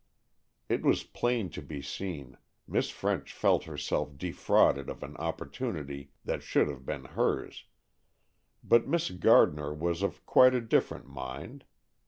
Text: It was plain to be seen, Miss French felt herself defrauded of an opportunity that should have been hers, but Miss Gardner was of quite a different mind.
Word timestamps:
It 0.67 0.81
was 0.81 1.03
plain 1.03 1.51
to 1.51 1.61
be 1.61 1.79
seen, 1.79 2.35
Miss 2.67 2.89
French 2.89 3.31
felt 3.33 3.65
herself 3.65 4.17
defrauded 4.17 4.89
of 4.89 5.03
an 5.03 5.15
opportunity 5.17 6.09
that 6.25 6.41
should 6.41 6.67
have 6.69 6.87
been 6.87 7.05
hers, 7.05 7.65
but 8.63 8.87
Miss 8.87 9.11
Gardner 9.11 9.71
was 9.75 10.01
of 10.01 10.25
quite 10.25 10.55
a 10.55 10.61
different 10.61 11.07
mind. 11.07 11.65